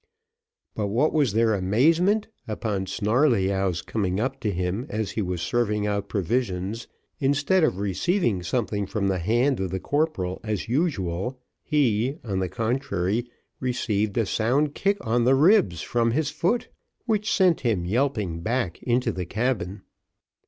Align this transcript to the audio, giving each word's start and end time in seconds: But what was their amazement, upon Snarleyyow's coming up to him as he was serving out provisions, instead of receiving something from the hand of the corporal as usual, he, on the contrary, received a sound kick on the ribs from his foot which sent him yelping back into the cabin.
But 0.73 0.87
what 0.87 1.13
was 1.13 1.33
their 1.33 1.53
amazement, 1.53 2.27
upon 2.47 2.87
Snarleyyow's 2.87 3.83
coming 3.83 4.19
up 4.19 4.39
to 4.39 4.49
him 4.49 4.87
as 4.89 5.11
he 5.11 5.21
was 5.21 5.43
serving 5.43 5.85
out 5.85 6.09
provisions, 6.09 6.87
instead 7.19 7.63
of 7.63 7.77
receiving 7.77 8.41
something 8.41 8.87
from 8.87 9.09
the 9.09 9.19
hand 9.19 9.59
of 9.59 9.69
the 9.69 9.79
corporal 9.79 10.41
as 10.43 10.67
usual, 10.67 11.39
he, 11.61 12.17
on 12.23 12.39
the 12.39 12.49
contrary, 12.49 13.29
received 13.59 14.17
a 14.17 14.25
sound 14.25 14.73
kick 14.73 14.97
on 15.05 15.23
the 15.23 15.35
ribs 15.35 15.83
from 15.83 16.09
his 16.13 16.31
foot 16.31 16.69
which 17.05 17.31
sent 17.31 17.59
him 17.61 17.85
yelping 17.85 18.39
back 18.39 18.81
into 18.81 19.11
the 19.11 19.27
cabin. 19.27 19.83